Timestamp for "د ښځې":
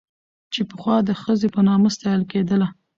1.05-1.47